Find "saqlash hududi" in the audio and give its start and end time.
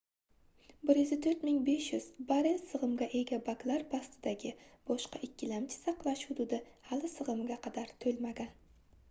5.85-6.61